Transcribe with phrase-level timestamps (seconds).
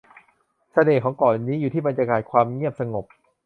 [0.73, 3.05] เสน่ห์ของเกาะนี้อยู่ที่บรรยากาศความเงียบสงบ